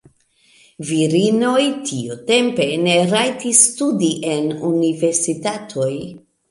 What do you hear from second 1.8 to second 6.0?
tiutempe ne rajtis studi en universitatoj.